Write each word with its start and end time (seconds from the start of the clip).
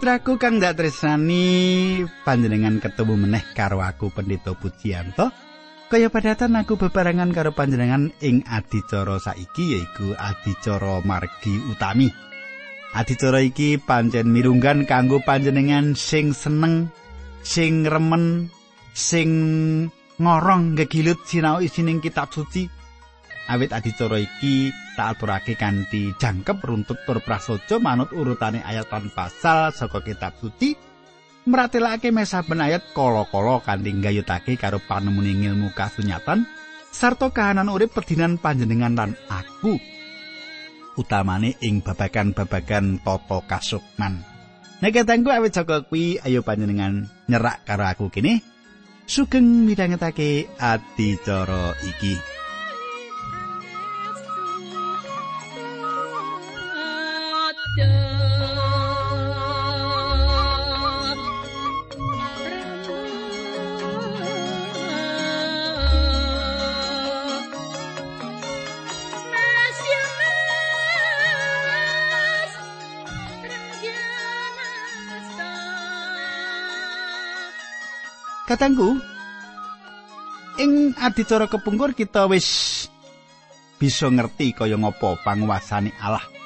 Sumitraku 0.00 0.40
kang 0.40 0.56
dak 0.56 0.80
tresnani 0.80 2.00
panjenengan 2.24 2.80
ketemu 2.80 3.20
meneh 3.20 3.44
karo 3.52 3.84
aku 3.84 4.08
Pendeta 4.08 4.56
Pujiyanto. 4.56 5.28
Kaya 5.92 6.08
padatan 6.08 6.56
aku 6.56 6.80
bebarengan 6.80 7.28
karo 7.36 7.52
panjenengan 7.52 8.08
ing 8.24 8.40
adicara 8.48 9.20
saiki 9.20 9.76
yaiku 9.76 10.16
adicara 10.16 11.04
margi 11.04 11.52
utami. 11.68 12.08
Adicara 12.96 13.44
iki 13.44 13.76
pancen 13.76 14.32
mirunggan 14.32 14.88
kanggo 14.88 15.20
panjenengan 15.20 15.92
sing 15.92 16.32
seneng, 16.32 16.88
sing 17.44 17.84
remen, 17.84 18.48
sing 18.96 19.28
ngorong 20.16 20.80
gegilut 20.80 21.28
sinau 21.28 21.60
isining 21.60 22.00
kitab 22.00 22.32
suci. 22.32 22.79
Awit 23.50 23.74
adicara 23.74 24.22
iki 24.22 24.70
tak 24.94 25.18
aturake 25.18 25.58
kanthi 25.58 26.14
jangkep 26.14 26.62
runtut 26.62 27.02
tur 27.02 27.18
manut 27.82 28.14
urutane 28.14 28.62
ayat 28.62 28.86
lan 28.94 29.10
pasal 29.10 29.74
saka 29.74 29.98
kitab 30.06 30.38
suci 30.38 30.78
meratelake 31.50 32.14
mesaben 32.14 32.62
ayat 32.62 32.94
kala-kala 32.94 33.58
kanthi 33.58 33.90
gayutake 33.98 34.54
karo 34.54 34.78
panemune 34.78 35.34
ilmu 35.34 35.74
kasunyatan 35.74 36.46
sarta 36.94 37.34
kahanan 37.34 37.74
urip 37.74 37.90
pedinan 37.90 38.38
panjenengan 38.38 38.94
lan 38.94 39.10
aku 39.26 39.82
utamane 40.94 41.58
ing 41.58 41.82
babagan-babagan 41.82 43.02
tata 43.02 43.38
kasukman. 43.50 44.22
Nek 44.78 44.94
katengku 44.94 45.34
awit 45.34 45.58
saka 45.58 45.82
kuwi 45.90 46.22
ayo 46.22 46.46
panjenengan 46.46 47.08
nyerak 47.26 47.66
karo 47.66 47.82
aku 47.82 48.14
kene. 48.14 48.46
Sugeng 49.10 49.66
midhangetake 49.66 50.46
adicara 50.62 51.74
iki 51.82 52.14
Katangku, 78.50 78.98
ing 80.58 80.90
adicara 80.98 81.46
kepungkur 81.46 81.94
kita 81.94 82.26
wis 82.26 82.90
bisa 83.78 84.10
ngerti 84.10 84.50
kaya 84.50 84.74
ngapa 84.74 85.22
panguasane 85.22 85.94
Allah. 86.02 86.39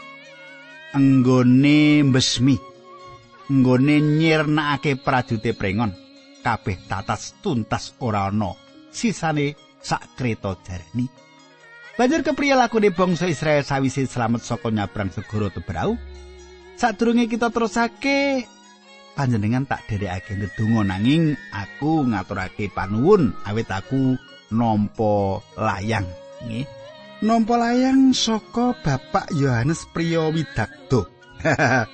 Enggone 0.94 2.06
mbesmi, 2.06 2.54
enggone 3.50 3.98
nyirnakake 3.98 4.94
prajute 5.02 5.50
prengon, 5.50 5.90
kabeh 6.38 6.86
tatas 6.86 7.34
tuntas 7.42 7.98
ora 7.98 8.30
ana. 8.30 8.54
Sisane 8.94 9.58
sak 9.82 10.14
kreta 10.14 10.54
jareni. 10.62 11.10
Banjur 11.98 12.22
kepriye 12.22 12.54
lakune 12.54 12.94
bangsa 12.94 13.26
Israel 13.26 13.66
sawise 13.66 14.06
slamet 14.06 14.46
saka 14.46 14.70
nyabrang 14.70 15.10
segara 15.10 15.50
Tebrau? 15.50 15.98
Sadurunge 16.78 17.26
kita 17.26 17.50
terusake 17.50 18.46
panjenengan 19.18 19.66
tak 19.66 19.90
derekake 19.90 20.38
ndedonga 20.38 20.94
nanging 20.94 21.34
aku 21.50 22.06
ngaturake 22.06 22.70
panuwun 22.70 23.34
awit 23.42 23.66
aku 23.66 24.14
nampa 24.54 25.42
layang. 25.58 26.06
Nggih 26.46 26.83
nampa 27.24 27.56
layang 27.56 28.12
saka 28.12 28.76
Bapak 28.84 29.32
Yohanes 29.32 29.88
Priyo 29.96 30.28
Widakdo 30.28 31.08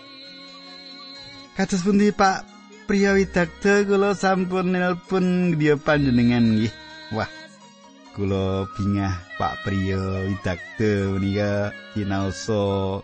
Kados 1.57 1.87
pundi 1.87 2.11
Pak 2.11 2.51
Priyo 2.91 3.15
Widakdo 3.15 3.87
kula 3.87 4.19
sampun 4.19 4.75
nelpon 4.75 5.55
dia 5.55 5.79
panjenengan 5.79 6.59
nggih? 6.59 6.75
Wah 7.15 7.31
kula 8.19 8.67
bingah 8.75 9.23
Pak 9.39 9.63
Priyo 9.63 10.27
Widakdo 10.27 11.15
menika 11.15 11.71
dinaosa 11.95 12.99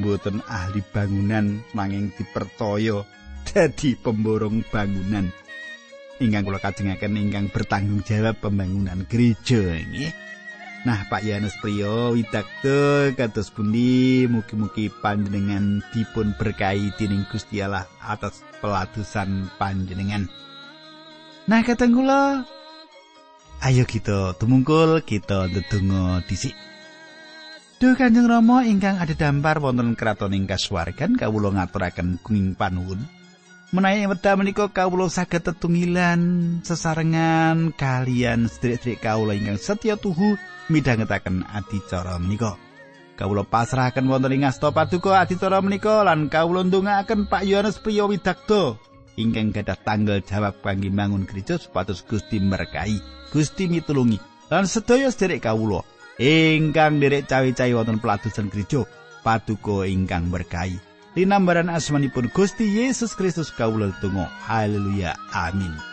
mboten 0.00 0.40
ahli 0.48 0.80
bangunan 0.80 1.60
manging 1.76 2.08
dipertoyo 2.16 3.04
dadi 3.44 4.00
pemborong 4.00 4.64
bangunan. 4.72 5.28
Ingkang 6.24 6.48
kula 6.48 6.56
kajengaken 6.56 7.20
ingkang 7.20 7.52
bertanggung 7.52 8.00
jawab 8.00 8.40
pembangunan 8.40 9.04
gereja 9.04 9.76
nggih. 9.76 10.30
Nah, 10.80 11.04
Pak 11.12 11.20
Yanus 11.20 11.60
Priyo 11.60 12.16
widakdo 12.16 13.12
kados 13.12 13.52
pundi 13.52 14.24
mugi-mugi 14.24 14.88
panjenengan 14.88 15.84
dipun 15.92 16.32
berkahi 16.40 16.96
dening 16.96 17.28
Gusti 17.28 17.60
Allah 17.60 17.84
atas 18.00 18.40
peladusan 18.64 19.52
panjenengan. 19.60 20.24
Nah, 21.44 21.60
kateng 21.60 21.92
kula 21.92 22.48
ayo 23.60 23.84
kita 23.84 24.32
tumungkul 24.40 25.04
kita 25.04 25.52
ndedonga 25.52 26.24
dhisik. 26.24 26.56
Duh 27.76 27.92
Kanjeng 27.92 28.28
Rama 28.28 28.64
ingkang 28.64 28.96
ada 28.96 29.12
dampar 29.12 29.60
wonten 29.60 29.92
kraton 29.92 30.32
ing 30.32 30.48
kasuwargan 30.48 31.12
kawula 31.12 31.60
ngaturaken 31.60 32.24
kuning 32.24 32.56
panuwun. 32.56 33.19
Menawi 33.70 34.02
wedha 34.10 34.34
menika 34.34 34.66
kawula 34.66 35.06
saged 35.06 35.46
tetunggilan 35.46 36.18
sesarengan 36.66 37.70
kalian 37.70 38.50
sedherek-sedherek 38.50 38.98
kawula 38.98 39.38
ingkang 39.38 39.62
setya 39.62 39.94
tuhu 39.94 40.34
midhangetaken 40.66 41.46
adicara 41.46 42.18
menika. 42.18 42.58
Kawula 43.14 43.46
pasrahaken 43.46 44.10
wonten 44.10 44.34
ing 44.34 44.42
asta 44.42 44.74
paduka 44.74 45.22
adicara 45.22 45.62
menika 45.62 46.02
lan 46.02 46.26
kawula 46.26 46.66
ndongaaken 46.66 47.30
Pak 47.30 47.46
Yohanes 47.46 47.78
Priyo 47.78 48.10
Widakdo 48.10 48.74
ingkang 49.14 49.54
gadah 49.54 49.78
tanggal 49.78 50.18
jawab 50.26 50.58
kangge 50.66 50.90
mangun 50.90 51.22
gereja 51.22 51.54
supados 51.54 52.02
Gusti 52.02 52.42
berkahi, 52.42 52.98
Gusti 53.30 53.70
mitulungi 53.70 54.18
lan 54.50 54.66
sedaya 54.66 55.14
sedherek 55.14 55.46
kawula 55.46 55.86
ingkang 56.18 56.98
derek 56.98 57.30
cawi-cawi 57.30 57.78
wonten 57.78 58.02
peladusan 58.02 58.50
gereja 58.50 58.82
paduka 59.22 59.86
ingkang 59.86 60.26
berkahi. 60.26 60.89
Linambaran 61.18 61.66
asmanipun 61.66 62.30
Gusti 62.30 62.70
Yesus 62.70 63.18
Kristus 63.18 63.50
kawula 63.50 63.90
tunggu. 63.98 64.30
Haleluya. 64.46 65.18
Amin. 65.34 65.89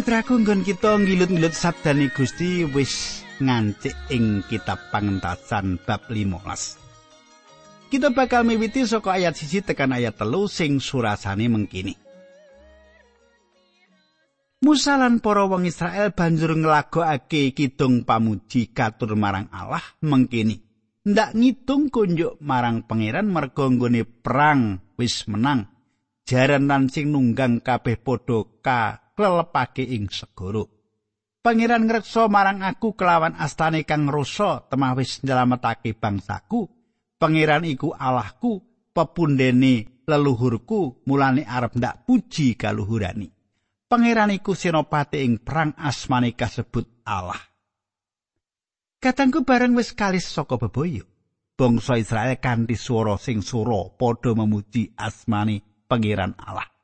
Mitraku 0.00 0.40
nggon 0.40 0.64
kita 0.64 0.96
ngilut-ngilut 0.96 1.52
sabdane 1.52 2.08
Gusti 2.16 2.64
wis 2.64 3.20
ngancik 3.36 3.92
ing 4.08 4.40
kitab 4.48 4.80
pangentasan 4.88 5.76
bab 5.76 6.08
15. 6.08 7.92
Kita 7.92 8.08
bakal 8.08 8.48
miwiti 8.48 8.88
saka 8.88 9.20
ayat 9.20 9.36
siji 9.36 9.60
tekan 9.60 9.92
ayat 9.92 10.16
telu 10.16 10.48
sing 10.48 10.80
surasane 10.80 11.52
mengkini. 11.52 12.00
Musa 14.64 14.96
lan 14.96 15.20
para 15.20 15.44
wong 15.44 15.68
Israel 15.68 16.16
banjur 16.16 16.56
nglagokake 16.56 17.52
kidung 17.52 18.08
pamuji 18.08 18.72
katur 18.72 19.12
marang 19.20 19.52
Allah 19.52 19.84
mengkini. 20.00 20.64
Ndak 21.04 21.36
ngitung 21.36 21.92
kunjuk 21.92 22.40
marang 22.40 22.88
pangeran 22.88 23.28
merga 23.28 23.68
perang 24.24 24.80
wis 24.96 25.28
menang. 25.28 25.68
Jaran 26.24 26.72
lan 26.72 26.88
sing 26.88 27.12
nunggang 27.12 27.60
kabeh 27.60 28.00
padha 28.00 28.48
ka 28.64 29.09
klelepake 29.20 29.84
ing 29.84 30.08
segara. 30.08 30.64
Pangeran 31.44 31.84
ngreksa 31.84 32.28
marang 32.32 32.64
aku 32.64 32.96
kelawan 32.96 33.36
astane 33.36 33.84
kang 33.84 34.08
rasa 34.08 34.64
temah 34.64 34.96
wis 34.96 35.20
nyelametake 35.20 35.92
bangsaku. 35.92 36.68
Pangeran 37.20 37.68
iku 37.68 37.92
Allahku, 37.92 38.64
pepundene 38.96 40.04
leluhurku, 40.08 41.04
mulane 41.04 41.44
arep 41.44 41.76
ndak 41.76 42.08
puji 42.08 42.56
kaluhurani. 42.56 43.28
Pangeran 43.84 44.32
iku 44.32 44.56
senopati 44.56 45.20
ing 45.20 45.44
perang 45.44 45.76
asmane 45.76 46.32
kasebut 46.32 47.04
Allah. 47.04 47.40
Katangku 49.00 49.44
bareng 49.44 49.76
wis 49.76 49.92
kalis 49.92 50.32
saka 50.32 50.56
bebaya. 50.56 51.04
Bangsa 51.60 52.00
Israel 52.00 52.40
kanthi 52.40 52.76
swara 52.76 53.20
sing 53.20 53.44
sura 53.44 53.84
padha 53.92 54.32
memuji 54.32 54.96
asmane 54.96 55.84
Pangeran 55.84 56.32
Allah. 56.40 56.79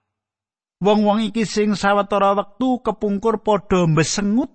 Wong-wong 0.76 1.32
iki 1.32 1.48
sing 1.48 1.72
sawetara 1.72 2.36
wektu 2.36 2.84
kepungkur 2.84 3.40
padha 3.40 3.88
mbesengut 3.88 4.52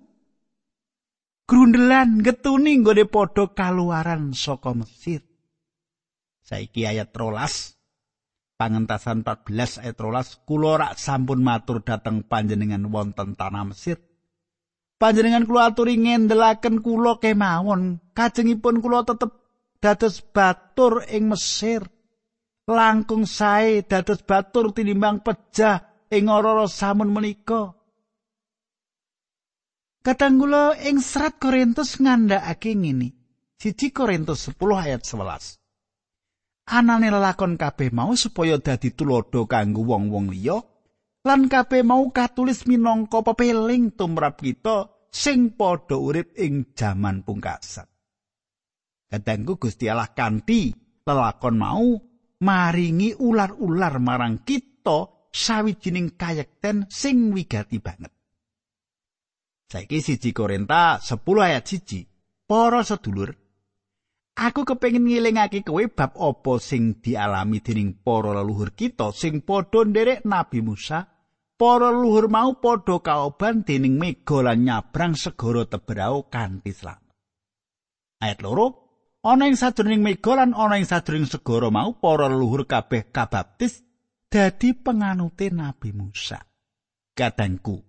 grundelan 1.50 2.22
getuni 2.22 2.78
nggone 2.78 3.04
padha 3.10 3.50
kaluaran 3.50 4.30
saka 4.30 4.70
Mesir. 4.70 5.26
Saiki 6.46 6.86
ayat 6.86 7.10
rolas. 7.14 7.74
pangentasan 8.62 9.26
14 9.26 9.82
ayat 9.82 9.98
13 9.98 10.46
kula 10.46 10.78
rak 10.78 10.94
sampun 10.94 11.42
matur 11.42 11.82
dhateng 11.82 12.22
panjenengan 12.30 12.86
wonten 12.94 13.34
tanah 13.34 13.74
Mesir 13.74 13.98
panjenengan 15.02 15.42
kula 15.42 15.74
aturi 15.74 15.98
ngendelaken 15.98 16.78
kula 16.78 17.18
kemawon 17.18 17.98
kajengipun 18.14 18.78
kula 18.78 19.02
tetep 19.02 19.34
dados 19.82 20.22
batur 20.22 21.02
ing 21.10 21.26
Mesir 21.26 21.82
langkung 22.70 23.26
sae 23.26 23.82
dados 23.82 24.22
batur 24.22 24.70
tinimbang 24.70 25.26
pejah 25.26 25.91
ing 26.12 26.28
ora 26.28 26.68
samun 26.68 27.08
menika 27.08 27.72
Kadang 30.02 30.42
kula 30.42 30.74
ing 30.82 30.98
serat 30.98 31.38
Korintus 31.38 32.02
ngandhakake 32.02 32.74
ngene. 32.74 33.14
Siji 33.54 33.94
Korintus 33.94 34.50
10 34.50 34.58
ayat 34.74 35.06
11. 35.06 36.74
Anane 36.74 37.06
lelakon 37.06 37.54
kabeh 37.54 37.94
mau 37.94 38.10
supaya 38.18 38.58
dadi 38.58 38.90
tulodo 38.90 39.46
kanggo 39.46 39.86
wong-wong 39.86 40.34
liya 40.34 40.58
lan 41.22 41.46
kabeh 41.46 41.86
mau 41.86 42.02
katulis 42.10 42.66
minangka 42.66 43.22
pepeling 43.22 43.94
tumrap 43.94 44.42
kita 44.42 44.90
sing 45.06 45.54
padha 45.54 45.94
urip 45.94 46.34
ing 46.34 46.74
jaman 46.74 47.22
pungkasan. 47.22 47.86
Kadangku 49.06 49.54
Gusti 49.54 49.86
Allah 49.86 50.10
kanthi 50.10 50.74
lelakon 51.06 51.56
mau 51.62 51.94
maringi 52.42 53.14
ular-ular 53.22 54.02
marang 54.02 54.42
kita 54.42 55.21
sawijining 55.32 56.14
kayekten 56.14 56.86
sing 56.92 57.32
wigati 57.32 57.80
banget. 57.80 58.12
Saiki 59.72 60.04
siji 60.04 60.36
Korinta 60.36 61.00
10 61.00 61.24
ayat 61.40 61.64
siji. 61.64 62.04
Para 62.44 62.84
sedulur, 62.84 63.32
aku 64.36 64.68
kepengin 64.68 65.08
ngilingake 65.08 65.64
kowe 65.64 65.80
bab 65.88 66.12
apa 66.20 66.60
sing 66.60 67.00
dialami 67.00 67.64
dening 67.64 67.96
para 68.04 68.36
leluhur 68.36 68.76
kita 68.76 69.08
sing 69.16 69.40
padha 69.40 69.88
nderek 69.88 70.28
Nabi 70.28 70.60
Musa. 70.60 71.08
Para 71.56 71.88
leluhur 71.88 72.28
mau 72.28 72.60
padha 72.60 73.00
kaoban 73.00 73.64
dening 73.64 73.96
mega 73.96 74.44
lan 74.44 74.68
nyabrang 74.68 75.16
segara 75.16 75.64
Teberau 75.64 76.28
kanthi 76.28 76.76
slamet. 76.76 77.16
Ayat 78.20 78.44
loro, 78.44 78.66
ana 79.24 79.48
ing 79.48 79.56
sadurunging 79.56 80.04
mega 80.04 80.36
lan 80.36 80.52
ana 80.52 80.76
ing 80.76 80.84
sadurunging 80.84 81.32
segara 81.32 81.72
mau 81.72 81.96
para 81.96 82.28
leluhur 82.28 82.68
kabeh 82.68 83.08
kabaptis 83.08 83.80
dadi 84.32 84.72
penganute 84.72 85.52
Nabi 85.52 85.92
Musa. 85.92 86.40
Kadangku, 87.12 87.84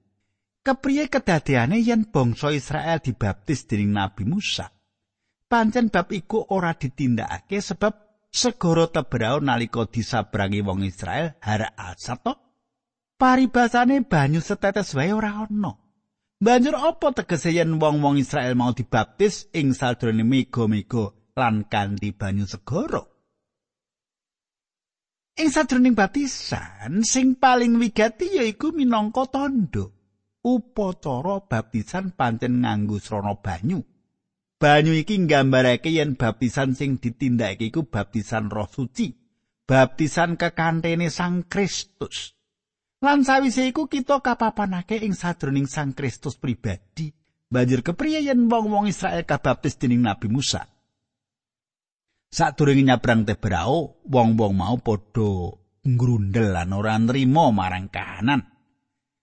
kepriye 0.59 1.07
kedadeane 1.07 1.79
yen 1.79 2.11
bangsa 2.11 2.51
Israel 2.51 2.99
dibaptis 2.99 3.63
dening 3.63 3.95
Nabi 3.95 4.27
Musa. 4.27 4.67
Pancen 5.47 5.87
bab 5.87 6.11
iku 6.11 6.43
ora 6.51 6.75
ditindakake 6.75 7.63
sebab 7.63 8.27
segara 8.27 8.91
Tebrau 8.91 9.39
nalika 9.39 9.87
disabrangi 9.87 10.59
wong 10.59 10.83
Israel 10.83 11.39
hara 11.39 11.71
asat 11.79 12.19
to. 12.27 12.33
Paribasane 13.15 14.03
banyu 14.03 14.43
setetes 14.43 14.91
wae 14.99 15.15
ora 15.15 15.47
ana. 15.47 15.79
Banjur 16.43 16.75
apa 16.75 17.15
tegese 17.15 17.55
yen 17.55 17.79
wong-wong 17.79 18.19
Israel 18.19 18.59
mau 18.59 18.75
dibaptis 18.75 19.47
ing 19.55 19.71
sadurunge 19.71 20.27
mega-mega 20.27 21.15
lan 21.39 21.63
kanthi 21.71 22.11
banyu 22.11 22.43
segara? 22.43 23.12
Ing 25.33 25.49
sadurunge 25.49 25.97
baptisan 25.97 27.01
sing 27.01 27.35
paling 27.37 27.81
wigati 27.81 28.37
yaiku 28.37 28.69
minangka 28.69 29.25
tandha. 29.29 29.89
upacara 30.43 31.47
baptisan 31.47 32.11
pancen 32.11 32.61
nganggo 32.61 32.99
srana 32.99 33.39
banyu. 33.39 33.79
Banyu 34.59 34.93
iki 34.95 35.19
nggambarake 35.23 35.91
yen 35.91 36.15
baptisan 36.19 36.75
sing 36.75 36.99
ditindakake 36.99 37.71
iku 37.71 37.87
baptisan 37.87 38.47
Roh 38.51 38.67
Suci, 38.67 39.11
baptisan 39.67 40.35
kekantene 40.39 41.07
Sang 41.11 41.47
Kristus. 41.47 42.35
Lan 43.03 43.27
sawise 43.27 43.67
iku 43.67 43.91
kita 43.91 44.23
kapapanake 44.23 44.99
ing 45.03 45.15
sadroning 45.15 45.67
Sang 45.67 45.91
Kristus 45.91 46.39
pribadi. 46.39 47.11
Banjur 47.51 47.83
kepriye 47.83 48.23
yen 48.23 48.47
wong-wong 48.47 48.87
Israel 48.87 49.27
kabaptis 49.27 49.75
dening 49.75 50.01
Nabi 50.01 50.31
Musa? 50.31 50.72
Sadurunge 52.33 52.81
nyabrang 52.81 53.29
Tebrao, 53.29 54.01
wong-wong 54.09 54.57
mau 54.57 54.81
padha 54.81 55.53
ngrundel 55.85 56.49
lan 56.49 56.73
ora 56.73 56.97
nrimo 56.97 57.53
marang 57.53 57.93
kahanan. 57.93 58.41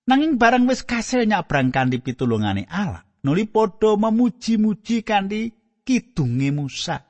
Nanging 0.06 0.38
barang 0.38 0.70
wis 0.70 0.86
kasil 0.86 1.26
nyabrang 1.26 1.74
kanthi 1.74 1.98
pitulungane 1.98 2.70
Allah, 2.70 3.02
nuli 3.26 3.50
padha 3.50 3.98
memuji-muji 3.98 5.02
kanthi 5.02 5.50
kidunge 5.82 6.54
Musa. 6.54 7.02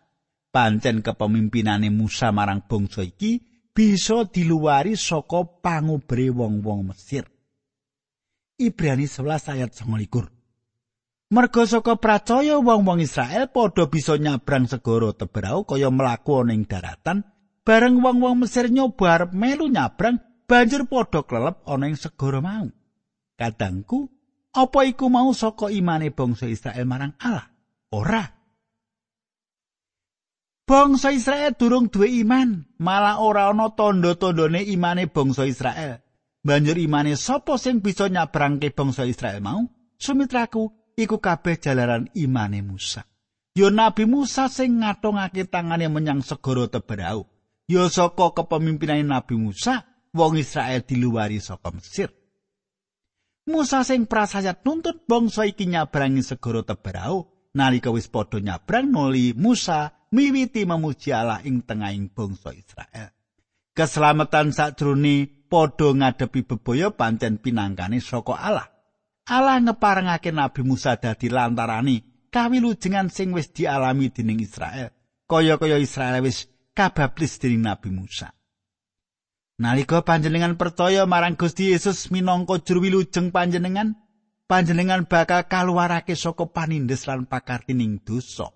Pancen 0.48 1.04
kepemimpinane 1.04 1.92
Musa 1.92 2.32
marang 2.32 2.64
bangsa 2.64 3.04
iki 3.04 3.44
bisa 3.68 4.24
diluwari 4.24 4.96
saka 4.96 5.44
pangubre 5.60 6.32
wong-wong 6.32 6.88
Mesir. 6.88 7.28
Ibrani 8.56 9.04
11 9.04 9.52
ayat 9.52 9.76
29. 9.76 10.39
Merga 11.30 11.62
saka 11.62 11.94
pracaya 11.94 12.58
wong-wong 12.58 13.06
Israel 13.06 13.46
padha 13.54 13.86
bisa 13.86 14.18
nyabrang 14.18 14.66
segara 14.66 15.14
Tebrau 15.14 15.62
kaya 15.62 15.86
mlaku 15.86 16.42
ning 16.42 16.66
daratan, 16.66 17.22
bareng 17.62 18.02
wong-wong 18.02 18.42
Mesir 18.42 18.66
nyoba 18.66 19.14
arep 19.14 19.30
melu 19.30 19.70
nyabrang, 19.70 20.18
banjur 20.50 20.90
padha 20.90 21.22
klelep 21.22 21.62
ana 21.70 21.86
ing 21.86 21.94
segara 21.94 22.42
mau. 22.42 22.66
Kadangku, 23.38 24.10
apa 24.50 24.80
iku 24.90 25.06
mau 25.06 25.30
saka 25.30 25.70
imane 25.70 26.10
bangsa 26.10 26.50
Israel 26.50 26.82
marang 26.82 27.14
Allah? 27.22 27.46
Ora. 27.94 28.26
Bangsa 30.66 31.14
Israel 31.14 31.54
durung 31.54 31.94
duwe 31.94 32.10
iman, 32.26 32.66
malah 32.82 33.22
ora 33.22 33.54
ana 33.54 33.70
tandha-tandhane 33.70 34.66
imane 34.66 35.06
bangsa 35.06 35.46
Israel. 35.46 36.02
Banjur 36.42 36.74
imane 36.74 37.14
sapa 37.14 37.54
sing 37.54 37.78
bisa 37.78 38.10
nyabrangke 38.10 38.74
bangsa 38.74 39.06
Israel 39.06 39.38
mau? 39.38 39.62
Sumitraku, 39.94 40.79
iku 41.00 41.18
kabeh 41.18 41.56
jalaran 41.56 42.12
imane 42.12 42.60
Musa. 42.60 43.08
Yo 43.56 43.72
Nabi 43.72 44.06
Musa 44.06 44.46
sing 44.46 44.78
ngatongake 44.78 45.48
tangane 45.50 45.90
menyang 45.90 46.22
segara 46.22 46.70
Teberau. 46.70 47.26
Yo 47.66 47.88
saka 47.90 48.36
kepemimpinane 48.36 49.02
Nabi 49.02 49.34
Musa, 49.34 49.82
wong 50.14 50.38
Israel 50.38 50.86
diluwari 50.86 51.42
saka 51.42 51.74
Mesir. 51.74 52.10
Musa 53.50 53.82
sing 53.82 54.06
prasayat 54.06 54.62
nuntut 54.62 55.08
bangsa 55.10 55.48
iki 55.48 55.66
nyabrangi 55.66 56.22
segara 56.22 56.62
Tebrau 56.62 57.26
nalika 57.56 57.90
wis 57.90 58.06
padha 58.06 58.38
nyabrang 58.38 58.86
nuli 58.94 59.34
Musa 59.34 60.06
miwiti 60.14 60.62
memuji 60.62 61.10
Allah 61.10 61.42
ing 61.42 61.66
tengahing 61.66 62.14
bangsa 62.14 62.54
Israel. 62.54 63.10
Keselamatan 63.74 64.54
sakjroning 64.54 65.50
padha 65.50 65.90
ngadepi 65.90 66.46
bebaya 66.46 66.94
pancen 66.94 67.42
pinangkane 67.42 67.98
saka 67.98 68.38
Allah. 68.38 68.68
Allah 69.28 69.60
ngeparengake 69.60 70.32
Nabi 70.32 70.62
Musa 70.64 70.96
dadi 70.96 71.28
lantarani 71.28 72.02
kawilujengan 72.30 73.10
sing 73.10 73.34
wis 73.34 73.50
dialami 73.50 74.08
dening 74.14 74.40
Israel. 74.40 74.94
Kaya-kaya 75.26 75.76
Israel 75.82 76.22
wis 76.24 76.46
kabablis 76.72 77.42
dening 77.42 77.66
Nabi 77.66 77.90
Musa. 77.90 78.30
Nalika 79.60 80.00
panjenengan 80.00 80.56
percaya 80.56 81.04
marang 81.04 81.36
Gusti 81.36 81.68
Yesus 81.76 82.08
minangka 82.08 82.64
juru 82.64 82.88
wilujeng 82.88 83.28
panjenengan, 83.28 83.92
panjenengan 84.48 85.04
bakal 85.04 85.44
kaluwarake 85.44 86.16
saka 86.16 86.48
panindes 86.48 87.04
lan 87.04 87.28
pakartining 87.28 88.00
dosa. 88.00 88.48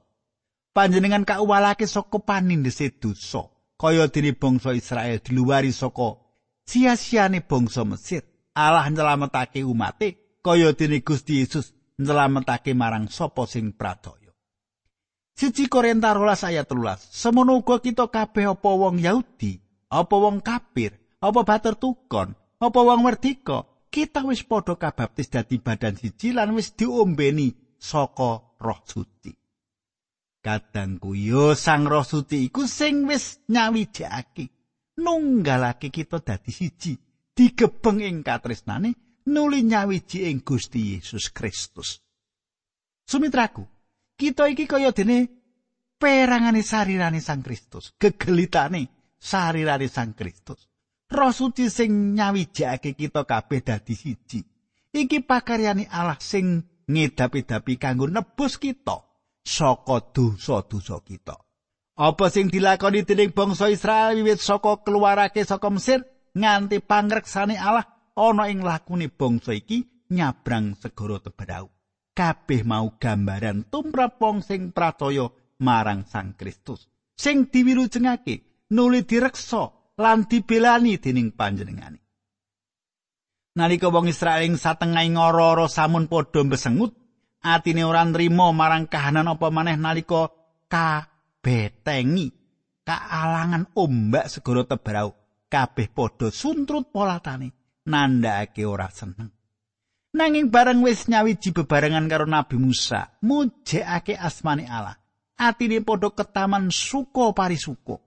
Panjenengan 0.73 1.29
kauwalake 1.29 1.85
saka 1.85 2.25
panindese 2.25 2.89
dosa, 2.97 3.53
kaya 3.77 4.09
dene 4.09 4.33
bangsa 4.33 4.73
Israel 4.73 5.21
diluwari 5.21 5.77
saka 5.77 6.25
sia-siane 6.65 7.45
bangsa 7.45 7.85
Mesir. 7.85 8.25
Allah 8.57 8.89
nyelametake 8.89 9.61
umate 9.61 10.24
kaya 10.45 10.77
dene 10.77 11.01
Gusti 11.01 11.41
Yesus 11.41 11.73
nyelametake 11.97 12.77
marang 12.77 13.09
sapa 13.09 13.49
sing 13.49 13.73
pradaya. 13.73 14.37
Siji 15.33 15.67
Korintus 15.73 16.15
12 16.15 16.53
ayat 16.53 16.69
13. 16.69 17.01
Semono 17.11 17.59
uga 17.59 17.81
kita 17.81 18.07
kabeh 18.13 18.53
apa 18.53 18.71
wong 18.71 19.01
Yahudi 19.01 19.65
apa 19.95 20.17
wong 20.19 20.43
kafir, 20.43 20.99
apa 21.23 21.47
batur 21.47 21.79
tukon, 21.79 22.35
apa 22.59 22.81
wong 22.83 23.07
merdeka, 23.07 23.63
kita 23.95 24.27
wis 24.27 24.43
padha 24.43 24.75
kabaptis 24.75 25.31
dadi 25.31 25.63
badan 25.63 25.95
siji 25.95 26.35
lan 26.35 26.51
wis 26.59 26.75
diombeni 26.75 27.55
saka 27.79 28.59
Roh 28.59 28.81
Suci. 28.83 29.31
Kadangku 30.43 31.15
yo 31.15 31.55
Sang 31.55 31.87
Roh 31.87 32.03
Suci 32.03 32.51
iku 32.51 32.67
sing 32.67 33.07
wis 33.07 33.39
nyawijake 33.47 34.51
nunggalake 34.99 35.95
kita 35.95 36.19
dadi 36.19 36.51
siji, 36.51 36.99
digebeng 37.39 38.03
ing 38.03 38.27
katresnane 38.27 39.04
nuli 39.27 39.63
nyawiji 39.63 40.29
ing 40.31 40.45
Gusti 40.45 40.95
Yesus 40.95 41.33
Kristus. 41.33 42.01
Sumitraku, 43.05 43.65
kita 44.17 44.49
iki 44.49 44.67
kaya 44.67 44.93
dene 44.93 45.29
perangane 45.99 46.63
sarirane 46.63 47.21
Sang 47.21 47.45
Kristus, 47.45 47.93
gegelitane 48.01 48.89
sarirane 49.21 49.89
Sang 49.89 50.13
Kristus. 50.17 50.69
Roh 51.13 51.33
suci 51.33 51.69
sing 51.69 52.17
nyawijake 52.17 52.97
kita 52.97 53.29
kabeh 53.29 53.61
dadi 53.61 53.95
siji. 53.95 54.41
Iki 54.95 55.27
pakaryane 55.27 55.87
Allah 55.91 56.17
sing 56.19 56.65
ngedapi-dapi 56.89 57.75
kanggo 57.77 58.09
nebus 58.09 58.57
kita 58.57 59.05
saka 59.45 60.01
dosa-dosa 60.11 61.05
kita. 61.05 61.37
Apa 61.95 62.27
sing 62.33 62.51
dilakoni 62.51 63.07
dening 63.07 63.31
bangsa 63.31 63.71
Israel 63.71 64.19
wiwit 64.19 64.43
saka 64.43 64.83
keluarake 64.83 65.47
saka 65.47 65.71
Mesir 65.71 66.03
nganti 66.35 66.83
pangreksane 66.83 67.55
Allah 67.55 67.94
ana 68.15 68.51
ing 68.51 68.63
lakune 68.63 69.11
bangsa 69.11 69.55
iki 69.55 70.09
nyabrang 70.11 70.79
segara 70.79 71.19
Teberau. 71.19 71.71
Kabeh 72.15 72.63
mau 72.63 72.95
gambaran 72.95 73.67
tumrap 73.75 74.23
wong 74.23 74.39
sing 74.47 74.71
pracaya 74.71 75.27
marang 75.59 76.07
Sang 76.07 76.39
Kristus. 76.39 76.87
Sing 77.19 77.51
diwilujengake 77.51 78.67
nuli 78.71 79.03
direksa 79.03 79.75
lan 79.99 80.31
dibelani 80.31 80.99
dening 81.03 81.35
panjenengane. 81.35 81.99
Nalika 83.55 83.91
wong 83.91 84.11
Israel 84.11 84.47
ing 84.47 84.59
satengahing 84.59 85.15
ora-ora 85.15 85.71
samun 85.71 86.11
padha 86.11 86.43
besengut, 86.43 86.95
atine 87.43 87.83
ora 87.87 88.03
nrimo 88.03 88.51
marang 88.51 88.91
kahanan 88.91 89.31
apa 89.31 89.47
maneh 89.51 89.79
nalika 89.79 90.31
ka 90.67 91.07
betengi 91.39 92.33
kaalangan 92.83 93.69
ombak 93.77 94.33
segara 94.33 94.65
tebrau 94.65 95.13
kabeh 95.53 95.87
padha 95.93 96.33
suntrut 96.33 96.89
polatane 96.89 97.64
nandhake 97.87 98.65
ora 98.65 98.89
seneng. 98.91 99.31
Nanging 100.15 100.49
bareng 100.49 100.81
wis 100.87 101.11
nyawiji 101.11 101.51
bebarengan 101.51 102.07
karo 102.07 102.25
Nabi 102.25 102.55
Musa 102.57 103.19
mujekake 103.23 104.15
asmane 104.15 104.65
Allah. 104.71 104.97
Atine 105.35 105.83
padha 105.83 106.15
ketaman 106.15 106.71
suka 106.71 107.35
parisuka 107.35 107.99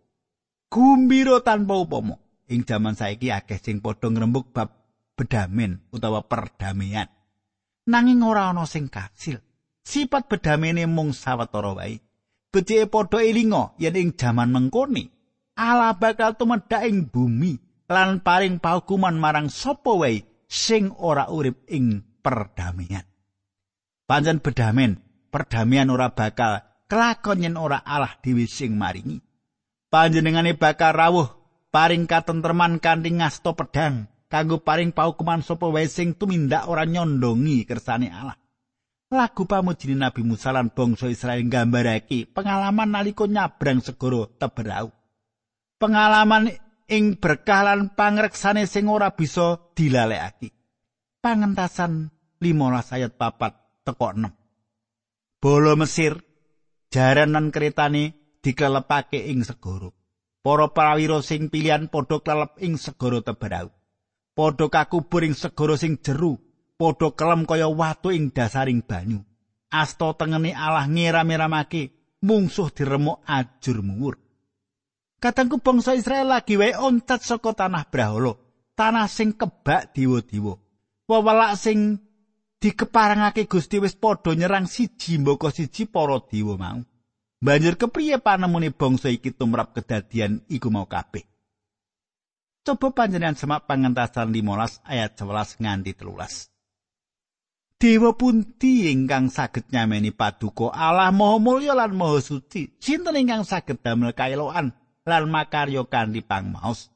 gumbira 0.72 1.44
tanpa 1.44 1.76
upama. 1.76 2.16
Ing 2.48 2.64
jaman 2.64 2.96
saiki 2.96 3.28
akeh 3.28 3.60
sing 3.60 3.84
padha 3.84 4.08
ngrembug 4.08 4.56
bab 4.56 4.72
bedamen 5.20 5.84
utawa 5.92 6.24
perdamaian. 6.24 7.12
Nanging 7.92 8.24
ora 8.24 8.56
ana 8.56 8.64
sing 8.64 8.88
kasil. 8.88 9.44
Sifat 9.84 10.32
bedamene 10.32 10.88
mung 10.88 11.12
sawetara 11.12 11.76
wae. 11.76 12.00
Becike 12.48 12.88
padha 12.88 13.20
elinga 13.20 13.76
yen 13.76 14.00
ing 14.00 14.16
jaman 14.16 14.56
mengkoni 14.56 15.12
ala 15.60 15.92
bakal 16.00 16.40
tumedhak 16.40 16.88
ing 16.88 17.12
bumi 17.12 17.67
lan 17.88 18.20
paring 18.20 18.60
paukuman 18.60 19.16
marang 19.16 19.48
sapa 19.48 19.96
wae 19.96 20.28
sing 20.48 20.92
ora 21.00 21.32
urip 21.32 21.68
ing 21.72 22.04
perdamaian. 22.20 23.04
Pancen 24.08 24.40
bedamen, 24.40 25.04
perdamaian 25.32 25.92
ora 25.92 26.12
bakal 26.12 26.64
kelakon 26.88 27.44
yen 27.44 27.56
ora 27.60 27.84
Allah 27.84 28.16
dhewe 28.24 28.48
sing 28.48 28.76
maringi. 28.76 29.20
Panjenengane 29.88 30.56
bakal 30.56 30.96
rawuh 30.96 31.28
paring 31.72 32.08
katentreman 32.08 32.80
kanthi 32.84 33.16
ngasta 33.16 33.56
pedang 33.56 34.12
kanggo 34.28 34.60
paring 34.60 34.92
paukuman 34.92 35.40
sapa 35.40 35.68
wae 35.72 35.88
sing 35.88 36.16
tumindak 36.16 36.68
ora 36.68 36.84
nyondongi 36.84 37.64
kersane 37.64 38.12
Allah. 38.12 38.36
Lagu 39.08 39.48
pamujine 39.48 39.96
Nabi 39.96 40.20
Musa 40.28 40.52
lan 40.52 40.68
bangsa 40.76 41.08
Israel 41.08 41.40
nggambarake 41.48 42.28
pengalaman 42.28 42.92
nalika 42.92 43.24
nyabrang 43.24 43.80
segara 43.80 44.28
Teberau. 44.36 44.92
Pengalaman 45.80 46.52
ing 46.88 47.20
berkah 47.20 47.68
lan 47.68 47.92
pangreksane 47.94 48.64
sing 48.66 48.88
ora 48.88 49.12
bisa 49.12 49.72
dilalekake. 49.76 50.56
Pangentasan 51.20 52.12
15 52.40 52.96
ayat 52.96 53.14
papat 53.20 53.84
teko 53.84 54.16
6. 54.16 55.44
Bolo 55.44 55.74
Mesir 55.76 56.24
jaranan 56.88 57.52
keretane 57.52 58.16
dikelepake 58.40 59.28
ing 59.28 59.44
segara. 59.44 59.92
Para 60.40 60.72
prawira 60.72 61.20
sing 61.20 61.52
pilihan 61.52 61.92
padha 61.92 62.24
klelep 62.24 62.56
ing 62.64 62.80
segara 62.80 63.20
Teberau. 63.20 63.68
Padha 64.32 64.66
kakubur 64.72 65.28
ing 65.28 65.36
segara 65.36 65.76
sing 65.76 66.00
jeru 66.00 66.40
padha 66.80 67.12
kelem 67.12 67.44
kaya 67.44 67.68
watu 67.68 68.16
ing 68.16 68.32
dasaring 68.32 68.80
banyu. 68.86 69.28
Asta 69.68 70.16
tengene 70.16 70.56
Allah 70.56 70.88
ngira-miramake 70.88 71.92
mungsuh 72.24 72.72
diremuk 72.72 73.20
ajur 73.28 73.84
muwur. 73.84 74.16
Katangku 75.18 75.58
bangsa 75.58 75.98
Israel 75.98 76.30
lagi 76.30 76.62
wae 76.62 76.78
oncat 76.78 77.26
saka 77.26 77.50
tanah 77.58 77.90
Brahala, 77.90 78.38
tanah 78.78 79.10
sing 79.10 79.34
kebak 79.34 79.98
diwa-diwa. 79.98 80.54
Wewelak 81.10 81.58
sing 81.58 81.98
dikeparangake 82.62 83.50
Gusti 83.50 83.82
wis 83.82 83.98
padha 83.98 84.38
nyerang 84.38 84.70
siji 84.70 85.18
mboko 85.18 85.50
siji 85.50 85.90
para 85.90 86.22
dewa 86.30 86.54
mau. 86.62 86.86
Banjur 87.38 87.78
kepriye 87.82 88.22
panemune 88.22 88.70
bangsa 88.74 89.10
iki 89.10 89.34
tumrap 89.34 89.74
kedadian 89.74 90.46
iku 90.50 90.70
mau 90.70 90.86
kabeh? 90.86 91.26
Coba 92.66 92.94
panjenengan 92.94 93.38
semak 93.38 93.66
pangentasan 93.66 94.30
15 94.30 94.86
ayat 94.86 95.18
11 95.18 95.62
nganti 95.62 95.92
13. 95.98 97.78
Dewa 97.78 98.18
punti 98.18 98.90
ingkang 98.90 99.30
saged 99.30 99.70
nyameni 99.70 100.10
paduka 100.14 100.74
Allah 100.74 101.14
Maha 101.14 101.38
Mulya 101.38 101.74
lan 101.78 101.94
Maha 101.94 102.22
Suci. 102.22 102.74
Sinten 102.82 103.18
ingkang 103.18 103.46
saged 103.46 103.86
damel 103.86 104.18
kaeloan 104.18 104.74
lan 105.08 105.32
makarya 105.32 105.88
kanthi 105.88 106.20
pangmaos. 106.20 106.92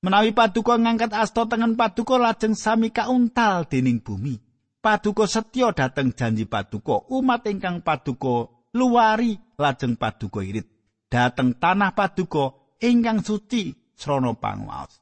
Menawi 0.00 0.32
paduka 0.32 0.80
ngangkat 0.80 1.12
asta 1.12 1.44
tengen 1.48 1.76
paduka 1.76 2.16
lajeng 2.16 2.56
sami 2.56 2.88
kauntal 2.88 3.68
dening 3.68 4.00
bumi. 4.00 4.40
Paduka 4.80 5.24
setya 5.24 5.72
dhateng 5.72 6.12
janji 6.12 6.44
paduka 6.44 7.08
umat 7.08 7.48
ingkang 7.48 7.80
paduka 7.80 8.52
luwari 8.76 9.36
lajeng 9.56 9.96
paduka 9.96 10.44
irit 10.44 10.68
dhateng 11.08 11.56
tanah 11.56 11.96
paduka 11.96 12.52
ingkang 12.84 13.24
suci 13.24 13.72
srana 13.96 14.36
pangmaos. 14.36 15.00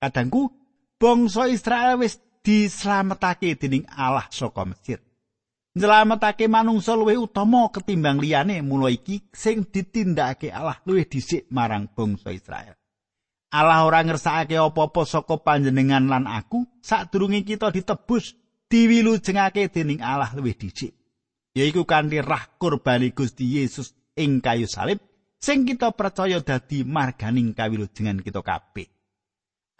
Kadangku 0.00 0.48
bangsa 0.96 1.52
Israel 1.52 2.00
wis 2.00 2.16
dislametake 2.40 3.60
dening 3.60 3.84
Allah 3.92 4.26
saka 4.32 4.64
Mesir. 4.64 5.11
Nyelametake 5.72 6.52
manungsa 6.52 6.92
luwih 6.92 7.16
utama 7.16 7.72
ketimbang 7.72 8.20
liyane 8.20 8.60
mula 8.60 8.92
iki 8.92 9.24
sing 9.32 9.64
ditindakake 9.64 10.52
Allah 10.52 10.76
luwih 10.84 11.08
dhisik 11.08 11.48
marang 11.48 11.88
bangsa 11.88 12.28
Israel. 12.28 12.76
Allah 13.52 13.80
ora 13.88 14.04
ngersakake 14.04 14.52
apa-apa 14.60 15.08
saka 15.08 15.40
panjenengan 15.40 16.04
lan 16.12 16.28
aku 16.28 16.68
sadurunge 16.84 17.40
kita 17.48 17.72
ditebus 17.72 18.36
diwilujengake 18.68 19.72
dening 19.72 20.04
Allah 20.04 20.28
luwih 20.36 20.52
dhisik. 20.52 20.92
Yaiku 21.56 21.88
kanthi 21.88 22.20
rah 22.20 22.52
kurbani 22.60 23.16
Gusti 23.16 23.56
Yesus 23.56 23.96
ing 24.12 24.44
kayu 24.44 24.68
salib 24.68 25.00
sing 25.40 25.64
kita 25.64 25.96
percaya 25.96 26.44
dadi 26.44 26.84
marganing 26.84 27.56
kawilujengan 27.56 28.20
kita 28.20 28.44
kabeh. 28.44 28.92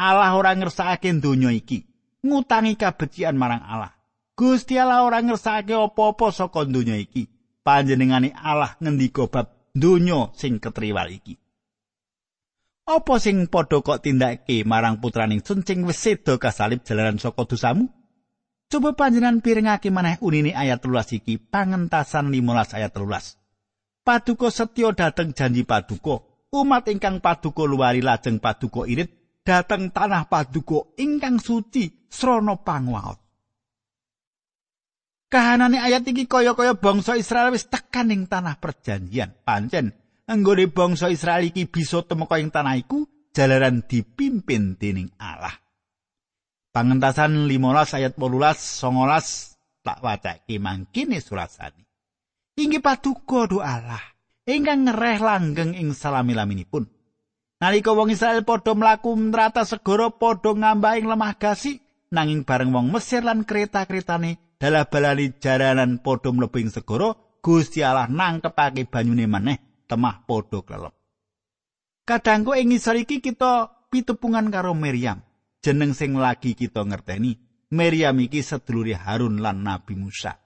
Allah 0.01 0.33
ora 0.41 0.57
ngersakake 0.57 1.13
donya 1.21 1.53
iki 1.53 1.85
ngutangi 2.25 2.81
kabecikan 2.81 3.37
marang 3.37 3.61
Allah. 3.61 3.93
Gusti 4.33 4.81
Allah 4.81 5.05
ora 5.05 5.21
ngersakake 5.21 5.77
apa-apa 5.77 6.33
saka 6.33 6.65
donya 6.65 6.97
iki. 6.97 7.29
Panjenengane 7.62 8.33
Allah 8.35 8.75
ngendika 8.81 9.29
bab 9.29 9.71
donya 9.77 10.33
sing 10.35 10.59
ketriwal 10.59 11.12
iki. 11.12 11.39
Apa 12.83 13.23
sing 13.23 13.47
padha 13.47 13.79
kok 13.79 14.03
tindake 14.03 14.67
marang 14.67 14.99
putraning 14.99 15.39
sun 15.47 15.62
sing 15.62 15.87
wis 15.87 16.03
seda 16.03 16.35
kasalib 16.41 16.83
jalaran 16.83 17.21
saka 17.23 17.47
dosamu? 17.47 17.87
Coba 18.67 18.97
panjenengan 18.99 19.45
piringake 19.45 19.93
maneh 19.95 20.17
unine 20.25 20.57
ayat 20.57 20.81
13 20.81 21.23
iki, 21.23 21.37
pangentasan 21.39 22.33
15 22.33 22.75
ayat 22.81 22.91
13. 22.91 23.39
Paduka 24.03 24.49
setya 24.51 24.91
dateng 24.97 25.31
janji 25.37 25.62
paduka, 25.62 26.27
umat 26.51 26.91
ingkang 26.91 27.23
paduka 27.23 27.62
luwari 27.69 28.03
lajeng 28.03 28.43
paduka 28.43 28.89
irit 28.89 29.39
dateng 29.47 29.95
tanah 29.95 30.27
paduka 30.27 30.91
ingkang 30.99 31.39
suci 31.39 32.11
srana 32.11 32.59
pangwaos. 32.59 33.22
Kahanane 35.33 35.81
ayat 35.81 36.05
iki 36.05 36.29
kaya-kaya 36.29 36.77
bangsa 36.77 37.17
Israel 37.17 37.57
wis 37.57 37.65
tekan 37.65 38.12
ing 38.12 38.29
tanah 38.29 38.61
perjanjian. 38.61 39.33
Pancen 39.41 39.89
anggone 40.29 40.69
bangsa 40.69 41.09
Israel 41.09 41.49
iki 41.49 41.65
bisa 41.65 42.05
temeka 42.05 42.37
ing 42.37 42.53
tanah 42.53 42.77
iku 42.77 43.09
jalaran 43.33 43.81
dipimpin 43.81 44.77
dening 44.77 45.09
Allah. 45.17 45.57
Pangentasan 46.69 47.49
15 47.49 47.97
ayat 47.97 48.12
18 48.21 48.21
19 48.21 49.81
tak 49.81 49.99
wacake 50.05 50.61
mangkene 50.61 51.17
surasane. 51.25 51.81
Inggih 52.61 52.85
paduka 52.85 53.49
do 53.49 53.65
Allah 53.65 54.05
ingkang 54.45 54.85
ngereh 54.85 55.17
langgeng 55.17 55.73
ing 55.73 55.97
salami-laminipun. 55.97 56.85
Nalika 57.57 57.97
wong 57.97 58.12
Israel 58.12 58.45
padha 58.45 58.77
mlaku 58.77 59.17
nrata 59.17 59.65
segara 59.65 60.12
padha 60.12 60.53
ngambahing 60.53 61.09
lemah 61.09 61.41
gasi 61.41 61.81
nanging 62.12 62.45
bareng 62.45 62.69
wong 62.69 62.93
Mesir 62.93 63.25
lan 63.25 63.49
kereta-keretane 63.49 64.52
dalah 64.62 64.87
balani 64.87 65.35
jaranan 65.42 65.99
padha 65.99 66.31
mlebu 66.31 66.62
ing 66.62 66.71
segara 66.71 67.19
Gusti 67.42 67.83
Allah 67.83 68.07
nangkepake 68.07 68.87
banyune 68.87 69.26
maneh 69.26 69.59
temah 69.90 70.23
padha 70.23 70.62
klelep. 70.62 70.95
Kadangku 72.07 72.54
ing 72.54 72.71
ngisor 72.71 73.02
iki 73.02 73.19
kita 73.19 73.83
pitupungan 73.90 74.47
karo 74.54 74.78
Miriam, 74.78 75.19
jeneng 75.59 75.99
sing 75.99 76.14
lagi 76.14 76.54
kita 76.54 76.87
ngerteni. 76.87 77.42
Miriam 77.75 78.14
iki 78.23 78.38
sedulure 78.47 78.95
Harun 78.95 79.42
lan 79.42 79.66
Nabi 79.66 79.99
Musa. 79.99 80.38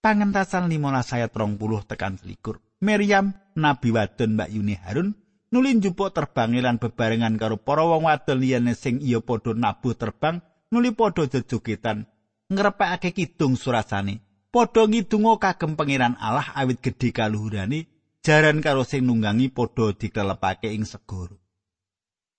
Pangentasan 0.00 0.72
15 0.72 1.16
ayat 1.20 1.32
20 1.32 1.60
tekan 1.84 2.16
selikur. 2.16 2.64
Miriam, 2.80 3.32
Nabi 3.56 3.88
wadon 3.92 4.36
Mbak 4.36 4.48
Yuni 4.52 4.76
Harun, 4.80 5.16
nuli 5.52 5.76
njupuk 5.76 6.12
terbang 6.16 6.56
lan 6.60 6.80
bebarengan 6.80 7.36
karo 7.36 7.60
para 7.60 7.84
wong 7.84 8.08
wadon 8.08 8.40
liyane 8.40 8.72
sing 8.72 9.00
iya 9.04 9.20
padha 9.20 9.52
nabuh 9.52 9.96
terbang 9.96 10.40
nuli 10.72 10.92
padha 10.92 11.28
jejogetan 11.28 12.08
ngrepekake 12.52 13.16
kidung 13.16 13.56
surasane 13.56 14.20
padha 14.54 14.86
ngidungo 14.86 15.42
kagem 15.42 15.74
pangeran 15.74 16.14
Allah 16.22 16.54
awit 16.54 16.78
gedhe 16.78 17.10
kaluhurane 17.10 17.90
jaran 18.22 18.62
karo 18.62 18.86
sing 18.86 19.02
nunggangi 19.02 19.50
padha 19.50 19.90
dikelepake 19.90 20.70
ing 20.70 20.86
segara. 20.86 21.34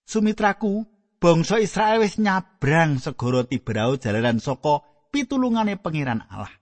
Sumitraku, 0.05 0.85
bangsa 1.19 1.59
Israel 1.59 2.05
wis 2.05 2.15
nyabrang 2.21 3.01
segara 3.03 3.43
Tiberau 3.43 3.99
jalaran 3.99 4.39
saka 4.39 4.85
pitulungane 5.11 5.75
pangeran 5.75 6.23
Allah. 6.31 6.53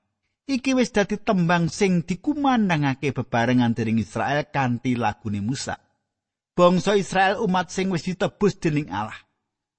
Iki 0.44 0.76
wis 0.76 0.92
dadi 0.92 1.16
tembang 1.22 1.72
sing 1.72 2.04
dikumandangake 2.04 3.16
bebarengan 3.16 3.72
dening 3.72 4.04
Israel 4.04 4.50
kanthi 4.52 5.00
lagune 5.00 5.40
Musa. 5.40 5.80
Bangsa 6.52 7.00
Israel 7.00 7.40
umat 7.46 7.72
sing 7.72 7.94
wis 7.94 8.04
ditebus 8.04 8.60
dening 8.60 8.92
Allah. 8.92 9.16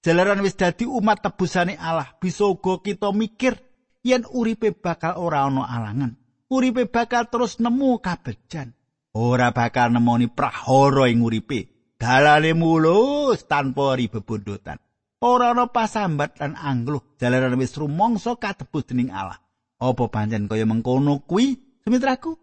Jalaran 0.05 0.45
wis 0.45 0.53
dadi 0.53 0.85
umat 0.85 1.25
tebusane 1.25 1.81
Allah, 1.81 2.13
bisa 2.21 2.45
uga 2.45 2.85
kita 2.85 3.09
mikir 3.09 3.57
yen 4.05 4.29
uripe 4.29 4.77
bakal 4.77 5.17
ora 5.17 5.49
ana 5.49 5.65
alangan. 5.65 6.13
Uripe 6.53 6.85
bakal 6.93 7.33
terus 7.33 7.57
nemu 7.57 8.05
kabejan. 8.05 8.77
Ora 9.17 9.57
bakal 9.57 9.97
nemoni 9.97 10.29
prahara 10.29 11.09
ing 11.09 11.25
uripe. 11.25 11.73
Dalane 11.97 12.53
mulus 12.53 13.49
tanpa 13.49 13.97
ribebondotan. 13.97 14.77
Ora 15.25 15.57
ana 15.57 15.73
pasambat 15.73 16.37
lan 16.37 16.53
angluh. 16.53 17.17
Jalaran 17.17 17.57
wis 17.57 17.73
rumangsa 17.73 18.37
katebus 18.37 18.85
dening 18.85 19.09
Allah. 19.09 19.41
Apa 19.81 20.13
pancen 20.13 20.53
kaya 20.53 20.69
mengkono 20.69 21.25
kuwi, 21.25 21.81
sumitraku? 21.81 22.37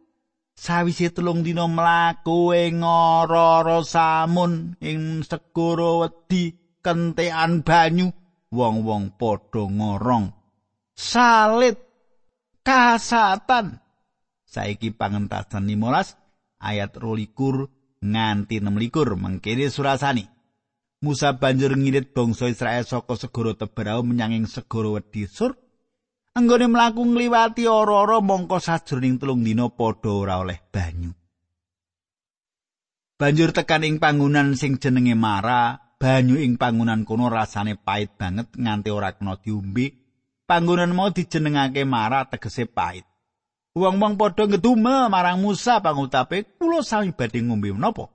Sawise 0.57 1.13
telung 1.13 1.45
dina 1.45 1.69
mlaku 1.69 2.57
ing 2.57 2.81
ora 2.81 3.85
samun 3.85 4.81
ing 4.81 5.21
segara 5.21 6.09
wedi 6.09 6.60
kentekan 6.83 7.63
banyu 7.63 8.11
wong-wong 8.51 9.15
padha 9.15 9.63
ngorong. 9.65 10.33
Salit 10.93 11.79
kasatan. 12.61 13.79
Saiki 14.45 14.91
pangentasan 14.91 15.63
15 15.63 16.59
ayat 16.59 16.91
22 16.99 18.03
nganti 18.03 18.59
26 18.59 19.15
mengkene 19.15 19.71
surasani. 19.71 20.25
Musa 21.01 21.33
banjur 21.33 21.73
ngirit 21.73 22.13
bangsa 22.13 22.45
Israel 22.45 22.85
saka 22.85 23.17
segara 23.17 23.57
Teberau 23.57 24.05
menyang 24.05 24.45
segara 24.45 25.01
Wedi 25.01 25.25
Sur. 25.25 25.57
Anggone 26.37 26.69
mlaku 26.69 27.01
ngliwati 27.09 27.65
ora-ora 27.65 28.21
mongko 28.21 28.61
sajroning 28.61 29.17
telung 29.17 29.41
dina 29.41 29.67
padha 29.73 30.13
ora 30.13 30.45
oleh 30.45 30.61
banyu. 30.69 31.09
Banjur 33.17 33.49
tekan 33.49 33.81
ing 33.81 33.97
panggonan 33.97 34.53
sing 34.53 34.77
jenenge 34.77 35.17
Mara 35.17 35.80
banyu 36.01 36.41
ing 36.41 36.57
pangunan 36.57 37.05
kono 37.05 37.29
rasane 37.29 37.77
pait 37.77 38.09
banget 38.17 38.49
nganti 38.57 38.89
ora 38.89 39.13
kena 39.13 39.37
diombe. 39.37 39.93
Panggonan 40.49 40.97
mau 40.97 41.13
dijenengake 41.13 41.85
Mara 41.85 42.25
tegese 42.25 42.65
pait. 42.65 43.05
Wong-wong 43.71 44.19
padha 44.19 44.49
ngedumel 44.49 45.07
marang 45.07 45.39
Musa 45.39 45.79
pangutape, 45.79 46.59
"Kula 46.59 46.83
sami 46.83 47.15
badhe 47.15 47.39
ngombe 47.39 47.71
menapa?" 47.71 48.11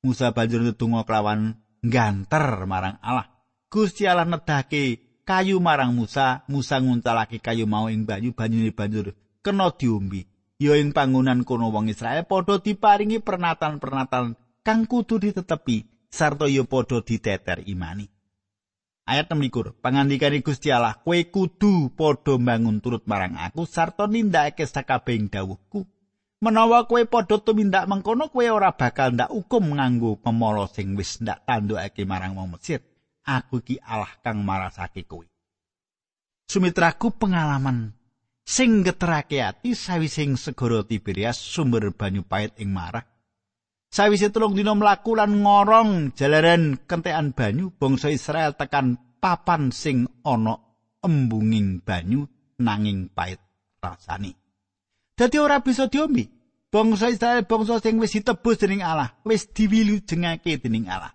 Musa 0.00 0.32
banjur 0.32 0.64
ndedonga 0.64 1.04
kelawan 1.04 1.60
ngganter 1.84 2.64
marang 2.64 2.96
Allah. 3.04 3.28
Gusti 3.68 4.08
Allah 4.08 4.24
nedake 4.24 5.20
kayu 5.28 5.60
marang 5.60 5.92
Musa, 5.92 6.48
Musa 6.48 6.80
nguncalake 6.80 7.44
kayu 7.44 7.68
mau 7.68 7.92
ing 7.92 8.08
banyu, 8.08 8.32
banyune 8.32 8.72
banjur 8.72 9.12
kena 9.44 9.68
diombe. 9.76 10.24
Ya 10.56 10.80
ing 10.80 10.96
panggonan 10.96 11.44
kono 11.44 11.68
wong 11.68 11.92
Israel 11.92 12.24
padha 12.24 12.56
diparingi 12.56 13.20
pernatan-pernatan 13.20 14.32
kang 14.64 14.80
kudu 14.88 15.20
ditetepi 15.20 15.99
sarta 16.10 16.50
ya 16.50 16.66
padha 16.66 17.00
diteter 17.00 17.62
imani. 17.64 18.10
Ayat 19.10 19.30
16. 19.32 19.74
Pangandikane 19.82 20.42
Gusti 20.44 20.70
Allah, 20.70 20.98
kowe 21.02 21.18
kudu 21.30 21.94
padha 21.94 22.38
mbangun 22.38 22.82
turut 22.82 23.06
marang 23.06 23.38
aku 23.38 23.64
sarta 23.66 24.06
nindakake 24.06 24.66
sakabehing 24.66 25.30
dawuhku. 25.30 25.86
Menawa 26.42 26.86
kowe 26.86 27.02
padha 27.06 27.38
tumindak 27.42 27.90
mengkono 27.90 28.30
kowe 28.30 28.46
ora 28.50 28.70
bakal 28.74 29.14
ndak 29.14 29.32
hukum 29.34 29.74
nganggo 29.78 30.20
pemala 30.20 30.70
sing 30.70 30.94
wis 30.94 31.18
ndak 31.22 31.42
tandukake 31.46 32.06
marang 32.06 32.38
wong 32.38 32.54
Mesir. 32.54 32.82
Aku 33.26 33.62
iki 33.62 33.82
Allah 33.82 34.10
kang 34.22 34.42
marasake 34.46 35.06
kowe. 35.06 35.26
Sumitraku 36.50 37.14
pengalaman 37.14 37.94
sing 38.46 38.82
geterake 38.82 39.42
ati 39.42 39.74
sawise 39.78 40.26
segara 40.34 40.82
Tiberias 40.82 41.38
sumber 41.38 41.94
banyu 41.94 42.26
pait 42.26 42.50
ing 42.58 42.74
marah 42.74 43.09
Sawise 43.90 44.30
telung 44.30 44.54
dina 44.54 44.70
mlaku 44.70 45.18
lan 45.18 45.42
ngorong 45.42 46.14
jalaran 46.14 46.78
kentekan 46.86 47.34
banyu, 47.34 47.74
bangsa 47.74 48.14
Israel 48.14 48.54
tekan 48.54 48.94
papan 49.18 49.74
sing 49.74 50.06
ana 50.22 50.54
embunging 51.02 51.82
banyu 51.82 52.22
nanging 52.62 53.10
pait 53.10 53.42
rasane. 53.82 54.38
Dadi 55.18 55.36
ora 55.42 55.58
bisa 55.58 55.90
diombe. 55.90 56.30
Bangsa 56.70 57.10
Israel 57.10 57.42
bangsa 57.50 57.82
sing 57.82 57.98
wis 57.98 58.14
ditebus 58.14 58.62
dening 58.62 58.86
Allah, 58.86 59.10
wis 59.26 59.50
diwilujengake 59.50 60.62
dening 60.62 60.86
Allah. 60.86 61.10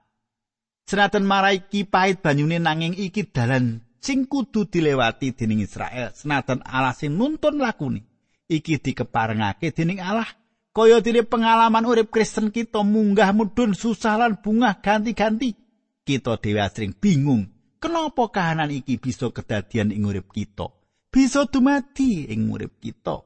Senajan 0.83 1.23
marai 1.23 1.71
ki 1.71 1.87
pait 1.87 2.19
banyune 2.19 2.59
nanging 2.59 2.91
iki 2.99 3.31
dalan 3.31 3.87
sing 4.03 4.27
kudu 4.27 4.67
dilewati 4.67 5.31
dening 5.31 5.63
Israel. 5.63 6.11
Senajan 6.11 6.59
Allah 6.67 6.91
sing 6.91 7.15
nuntun 7.15 7.55
lakune, 7.55 8.03
iki 8.51 8.83
dikeparengake 8.83 9.71
dening 9.71 10.03
Allah 10.03 10.27
kaya 10.75 10.99
dene 10.99 11.23
pengalaman 11.23 11.87
urip 11.87 12.11
Kristen 12.11 12.51
kita 12.51 12.83
munggah 12.83 13.31
mudhun 13.31 13.71
susah 13.71 14.19
lan 14.19 14.43
bungah 14.43 14.83
ganti-ganti. 14.83 15.55
Kita 16.03 16.35
dhewe 16.35 16.59
asring 16.59 16.91
bingung, 16.99 17.47
kenapa 17.79 18.27
kahanan 18.27 18.75
iki 18.75 18.99
bisa 18.99 19.31
kedadian 19.31 19.95
ing 19.95 20.03
urip 20.03 20.35
kita? 20.35 20.67
Bisa 21.07 21.47
dumadi 21.47 22.27
ing 22.27 22.51
urip 22.51 22.83
kita. 22.83 23.23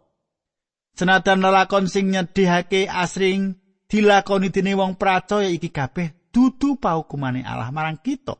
Senajan 0.94 1.42
lelakon 1.42 1.90
sing 1.90 2.14
nyedhihake 2.14 2.86
asring 2.86 3.58
dilakoni 3.90 4.54
dene 4.54 4.78
wong 4.78 4.94
percaya 4.94 5.50
iki 5.50 5.74
kabeh 5.74 6.30
dudu 6.30 6.78
paukumane 6.78 7.42
Allah 7.42 7.74
marang 7.74 7.98
kita. 7.98 8.38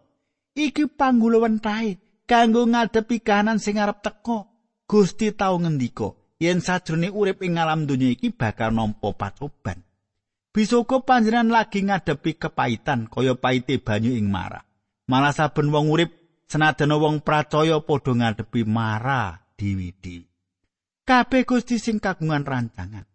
Iki 0.54 0.94
panggulawen 0.94 1.58
tae 1.58 1.98
kanggo 2.30 2.70
ngadepi 2.70 3.26
kahanan 3.26 3.58
sing 3.58 3.82
arep 3.82 4.06
teko. 4.06 4.46
Gusti 4.90 5.30
tau 5.38 5.62
ngendika, 5.62 6.18
yen 6.40 6.64
sajrone 6.64 7.12
urip 7.12 7.44
ing 7.44 7.60
alam 7.60 7.86
donya 7.86 8.16
iki 8.16 8.32
bakal 8.32 8.72
nampa 8.72 9.12
pacoban. 9.14 9.84
Bisa 10.50 10.82
uga 10.82 11.04
panjenengan 11.06 11.54
lagi 11.54 11.86
ngadepi 11.86 12.40
kepahitan 12.42 13.06
kaya 13.06 13.38
paite 13.38 13.78
banyu 13.78 14.18
ing 14.18 14.32
mara. 14.32 14.66
Malah 15.06 15.36
saben 15.36 15.70
wong 15.70 15.94
urip 15.94 16.12
senajan 16.50 16.96
wong 16.98 17.22
percaya 17.22 17.78
padha 17.86 18.12
ngadepi 18.18 18.66
mara 18.66 19.38
diwi-diwi. 19.60 20.26
Kabeh 21.06 21.44
Gusti 21.46 21.78
sing 21.78 21.98
kagungan 21.98 22.46
rancangan. 22.46 23.06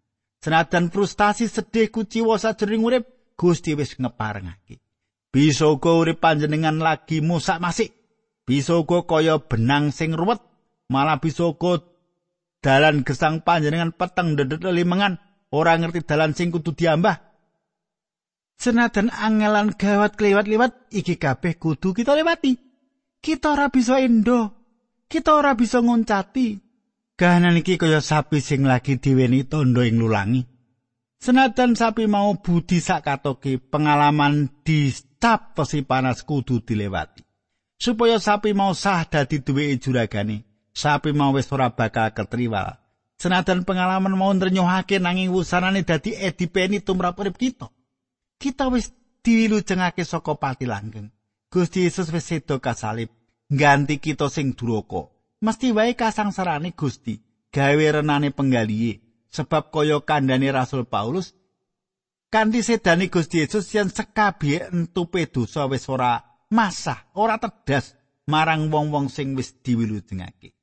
Senajan 0.43 0.91
frustasi 0.91 1.47
sedih 1.47 1.89
kuciwa 1.95 2.37
sajroning 2.37 2.83
urip, 2.85 3.05
Gusti 3.39 3.73
wis 3.79 3.97
ngeparengake. 3.97 4.83
Bisa 5.31 5.71
uga 5.71 5.95
urip 5.95 6.19
panjenengan 6.19 6.79
lagi 6.79 7.23
musak 7.23 7.63
masik. 7.63 7.95
Bisa 8.45 8.77
uga 8.77 9.07
kaya 9.07 9.41
benang 9.41 9.89
sing 9.95 10.13
ruwet, 10.13 10.43
malah 10.91 11.23
bisa 11.23 11.49
uga 11.49 11.81
dalan 12.65 13.05
gesang 13.05 13.45
panjenengan 13.45 13.93
peteng 13.93 14.41
dedet 14.41 14.65
limengan 14.65 15.21
ora 15.53 15.77
ngerti 15.77 16.01
dalan 16.09 16.33
sing 16.33 16.49
kudu 16.49 16.73
diambah. 16.73 17.21
Senajan 18.57 19.13
angelan 19.13 19.77
gawat 19.77 20.17
kliwat-liwat 20.17 20.89
iki 20.89 21.21
kabeh 21.21 21.61
kudu 21.61 21.93
kita 21.93 22.17
lewati. 22.17 22.57
Kita 23.21 23.53
ora 23.53 23.69
bisa 23.69 24.01
endo. 24.01 24.57
Kita 25.05 25.37
ora 25.37 25.53
bisa 25.53 25.85
ngoncati. 25.85 26.57
Kahanan 27.15 27.61
iki 27.61 27.77
kaya 27.77 28.01
sapi 28.01 28.41
sing 28.41 28.65
lagi 28.65 28.97
diweni 28.97 29.45
tondo 29.45 29.85
ing 29.85 30.01
lulangi. 30.01 30.41
Senajan 31.21 31.77
sapi 31.77 32.09
mau 32.09 32.41
budi 32.41 32.81
sakatoke 32.81 33.61
pengalaman 33.61 34.65
di 34.65 34.89
stap 34.89 35.53
pesi 35.53 35.85
panas 35.85 36.25
kudu 36.25 36.65
dilewati. 36.65 37.21
Supaya 37.77 38.17
sapi 38.17 38.57
mau 38.57 38.73
sah 38.73 39.05
dadi 39.05 39.45
duwe 39.45 39.77
juragane 39.77 40.54
sapi 40.75 41.15
mau 41.15 41.31
wis 41.33 41.49
ora 41.55 41.71
bakal 41.71 42.11
ketriwal. 42.11 42.77
Senajan 43.15 43.63
pengalaman 43.63 44.19
mau 44.19 44.35
nrenyuhake 44.35 44.99
nanging 44.99 45.31
wusanane 45.31 45.87
dadi 45.87 46.19
edipeni 46.19 46.83
tumrap 46.83 47.17
urip 47.17 47.39
kita. 47.39 47.71
Kita 48.37 48.69
wis 48.69 48.91
diwilujengake 49.23 50.03
saka 50.03 50.35
pati 50.35 50.67
langgeng. 50.67 51.09
Gusti 51.49 51.87
Yesus 51.87 52.11
wis 52.11 52.27
sedo 52.27 52.59
kasalib, 52.59 53.15
ganti 53.47 54.03
kita 54.03 54.27
sing 54.27 54.59
duraka. 54.59 55.15
Mesti 55.39 55.71
wae 55.71 55.95
kasangsarane 55.95 56.75
Gusti, 56.75 57.23
gawe 57.55 57.87
renane 58.03 58.35
penggalihe. 58.35 59.01
Sebab 59.31 59.71
kaya 59.71 60.03
kandhane 60.03 60.51
Rasul 60.51 60.87
Paulus, 60.87 61.35
kanthi 62.31 62.67
sedani 62.67 63.07
Gusti 63.07 63.43
Yesus 63.43 63.71
yen 63.71 63.91
sekabihe 63.91 64.75
entupe 64.75 65.27
dosa 65.31 65.71
wis 65.71 65.87
ora 65.87 66.23
masah, 66.51 67.07
ora 67.15 67.39
tedas 67.39 67.95
marang 68.27 68.71
wong-wong 68.71 69.07
sing 69.11 69.39
wis 69.39 69.55
diwilujengake. 69.63 70.55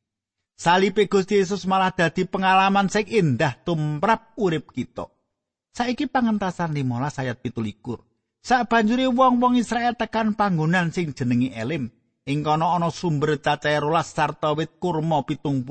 Salipe 0.62 1.10
Gusti 1.10 1.42
Yesus 1.42 1.66
malah 1.66 1.90
dadi 1.90 2.22
pengalaman 2.30 2.86
sing 2.86 3.10
indah 3.10 3.58
tumrap 3.66 4.38
urip 4.38 4.70
kita. 4.70 5.10
Saiki 5.74 6.06
pangentasan 6.06 6.78
15 6.78 7.18
ayat 7.26 7.42
17. 7.42 7.82
Sak 8.46 8.70
banjure 8.70 9.10
wong-wong 9.10 9.58
Israel 9.58 9.98
tekan 9.98 10.38
panggonan 10.38 10.94
sing 10.94 11.18
jenenge 11.18 11.50
Elim. 11.58 11.90
Ing 12.30 12.46
kono 12.46 12.78
ana 12.78 12.94
sumber 12.94 13.42
cacahe 13.42 13.82
rolas 13.82 14.14
sarta 14.14 14.54
wit 14.54 14.78
kurma 14.78 15.26
70. 15.26 15.66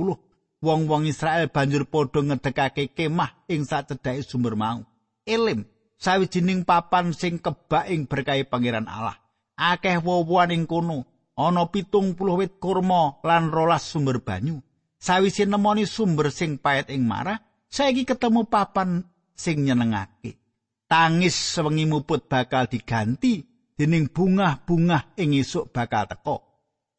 Wong-wong 0.58 1.06
Israel 1.06 1.46
banjur 1.54 1.86
padha 1.86 2.26
ngedekake 2.26 2.90
kemah 2.90 3.46
ing 3.46 3.62
sacedhake 3.62 4.26
sumber 4.26 4.58
mau. 4.58 4.82
Elim, 5.22 5.70
sawijining 6.02 6.66
papan 6.66 7.14
sing 7.14 7.38
kebak 7.38 7.86
ing 7.94 8.10
berkahe 8.10 8.42
Pangeran 8.42 8.90
Allah. 8.90 9.22
Akeh 9.54 10.02
wowoan 10.02 10.50
ing 10.50 10.66
kono, 10.66 11.06
ana 11.38 11.70
pitung 11.70 12.18
puluh 12.18 12.42
wit 12.42 12.58
kurma 12.58 13.22
lan 13.22 13.54
rolas 13.54 13.86
sumber 13.86 14.18
banyu. 14.18 14.58
Sawise 15.00 15.48
nemoni 15.48 15.88
sumber 15.88 16.28
sing 16.28 16.60
pait 16.60 16.84
ing 16.92 17.08
marah, 17.08 17.40
saiki 17.72 18.04
ketemu 18.04 18.44
papan 18.52 19.00
sing 19.32 19.64
nyenengake. 19.64 20.36
Tangis 20.84 21.32
sewengi 21.32 21.88
muput 21.88 22.28
bakal 22.28 22.68
diganti 22.68 23.40
dening 23.80 24.12
bungah-bungah 24.12 25.16
ing 25.16 25.32
esuk 25.40 25.72
bakal 25.72 26.04
teko. 26.04 26.44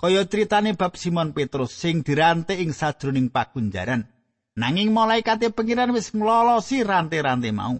Kaya 0.02 0.26
critane 0.26 0.74
bab 0.74 0.98
Simon 0.98 1.30
Petrus 1.30 1.78
sing 1.78 2.02
dirante 2.02 2.58
ing 2.58 2.74
sajroning 2.74 3.30
pakunjaran. 3.30 4.10
Nanging 4.58 4.90
malaikate 4.90 5.54
pengiran 5.54 5.94
wis 5.94 6.10
nglolosi 6.10 6.82
rante-rante 6.82 7.54
mau. 7.54 7.78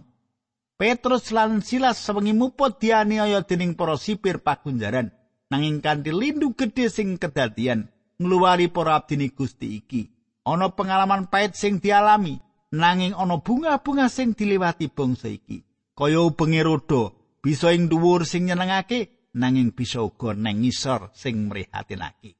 Petrus 0.78 1.34
lan 1.34 1.66
Silas 1.66 1.98
sewengi 1.98 2.30
muput 2.30 2.78
dianiaya 2.78 3.42
dening 3.42 3.74
para 3.74 3.98
sipir 3.98 4.38
pakunjaran. 4.38 5.10
Nanging 5.50 5.82
kanthi 5.82 6.14
lindu 6.14 6.54
gedhe 6.54 6.86
sing 6.86 7.18
kedadian 7.18 7.90
ngluwari 8.22 8.70
para 8.70 8.96
abdini 8.96 9.34
Gusti 9.34 9.82
iki. 9.82 10.08
Ana 10.46 10.70
pengalaman 10.74 11.30
pait 11.30 11.54
sing 11.54 11.78
dialami, 11.78 12.38
nanging 12.74 13.14
ana 13.14 13.38
bunga-bunga 13.38 14.10
sing 14.10 14.34
dilewati 14.34 14.90
bangsa 14.90 15.30
iki. 15.30 15.62
Kaya 15.94 16.22
ubenge 16.22 16.62
roda, 16.62 17.14
bisa 17.42 17.70
ing 17.70 17.86
dhuwur 17.86 18.26
sing 18.26 18.50
nyenengake, 18.50 19.30
nanging 19.38 19.74
bisa 19.74 20.02
uga 20.02 20.34
nang 20.34 20.62
ngisor 20.62 21.14
sing 21.14 21.46
mrihatinake. 21.46 22.38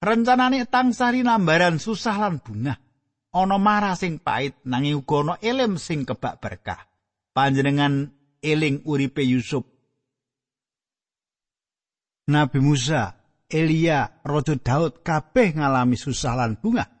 Rencanane 0.00 0.64
tansah 0.68 1.12
rinambaran 1.12 1.80
susah 1.80 2.16
lan 2.16 2.40
bunga. 2.40 2.76
ana 3.36 3.60
marah 3.60 3.92
sing 3.92 4.16
pait 4.16 4.56
nanging 4.64 5.04
uga 5.04 5.16
ana 5.20 5.34
elim 5.44 5.76
sing 5.76 6.08
kebak 6.08 6.40
berkah 6.40 6.88
panjenengan 7.36 8.08
eling 8.40 8.80
uripe 8.88 9.20
Yusuf 9.20 9.68
Nabi 12.32 12.58
Musa 12.64 13.12
Elia 13.46 14.22
Raja 14.26 14.58
Daud 14.58 15.06
kabeh 15.06 15.54
ngalami 15.54 15.94
susah 15.94 16.34
lan 16.34 16.58
bunga 16.58 16.96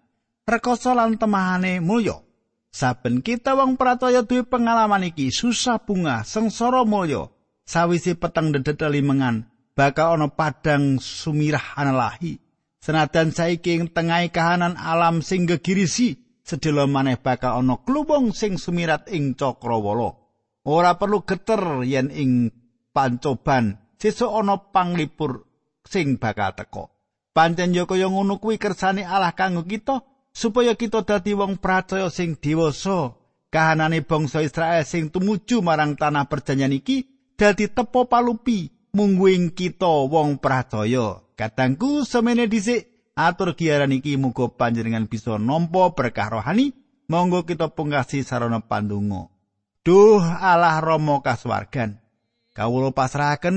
rekoso 0.46 0.94
lan 0.94 1.18
temahane 1.18 1.82
mulya. 1.82 2.22
Saben 2.70 3.24
kita 3.24 3.56
wong 3.56 3.74
pratoya 3.74 4.22
duwe 4.22 4.46
pengalaman 4.46 5.10
iki 5.10 5.34
susah 5.34 5.82
bunga 5.82 6.22
sengsara 6.22 6.86
mulya. 6.86 7.26
Sawise 7.66 8.14
peteng 8.14 8.54
dedet 8.54 8.78
limengan 8.78 9.50
bakal 9.74 10.14
ana 10.14 10.30
padang 10.30 11.02
sumirah 11.02 11.74
analahi 11.74 12.38
senajan 12.78 13.34
saiki 13.34 13.74
ing 13.74 13.90
tengahing 13.90 14.30
kahanan 14.30 14.78
alam 14.78 15.18
sing 15.18 15.50
gegirisi 15.50 16.14
sedhela 16.46 16.86
maneh 16.86 17.18
bakal 17.18 17.58
ana 17.58 17.82
klubung 17.82 18.30
sing 18.30 18.54
sumirat 18.54 19.10
ing 19.10 19.34
cakrawala. 19.34 20.14
Ora 20.62 20.94
perlu 20.94 21.26
geter 21.26 21.82
yen 21.82 22.14
ing 22.14 22.54
pancoban 22.94 23.82
sesuk 23.98 24.30
ana 24.30 24.62
panglipur 24.70 25.45
sing 25.86 26.20
bakal 26.20 26.52
teka. 26.52 26.90
Pancen 27.32 27.72
yo 27.72 27.86
kaya 27.86 28.10
ngono 28.10 28.42
kuwi 28.42 28.58
kersane 28.60 29.06
Allah 29.06 29.32
kanggo 29.32 29.64
kita 29.64 30.02
supaya 30.34 30.74
kita 30.74 31.06
dadi 31.06 31.32
wong 31.32 31.62
percaya 31.62 32.10
sing 32.10 32.36
dewasa. 32.36 33.14
Kahanane 33.46 34.02
bangsa 34.02 34.42
Israel 34.42 34.82
sing 34.82 35.08
tumuju 35.08 35.62
marang 35.62 35.94
tanah 35.94 36.26
perjanjian 36.26 36.74
iki 36.74 37.06
dadi 37.38 37.70
tepo 37.70 38.10
palupi 38.10 38.68
mungguing 38.92 39.54
kita 39.54 40.10
wong 40.10 40.42
percaya. 40.42 41.22
Katangku 41.36 42.02
semene 42.02 42.48
dhisik 42.50 43.12
atur 43.16 43.56
giaran 43.56 43.96
iki 43.96 44.20
muga 44.20 44.52
panjenengan 44.52 45.08
bisa 45.08 45.40
nampa 45.40 45.96
berkah 45.96 46.28
rohani 46.28 46.76
monggo 47.08 47.48
kita 47.48 47.72
pungkasi 47.72 48.20
sarana 48.20 48.60
pandonga 48.60 49.32
duh 49.80 50.20
Allah 50.20 50.84
Rama 50.84 51.24
kaswargan 51.24 51.96
kawula 52.56 52.90
pasrahaken 52.90 53.56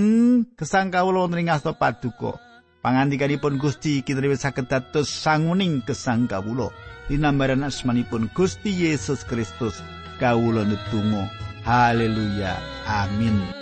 gesang 0.60 0.92
kawula 0.92 1.26
wonten 1.26 1.48
ing 1.48 1.50
asta 1.50 1.72
paduka. 1.72 2.36
Pangandikanipun 2.80 3.60
Gusti 3.60 4.04
wis 4.04 4.44
saged 4.44 4.68
dados 4.68 5.08
sanguning 5.08 5.82
gesang 5.88 6.28
kawula. 6.28 6.72
Dinambaran 7.08 7.66
asmanipun 7.66 8.30
Gusti 8.36 8.70
Yesus 8.70 9.24
Kristus 9.24 9.80
kawula 10.20 10.68
netunggal 10.68 11.32
haleluya. 11.64 12.56
Amin 12.86 13.59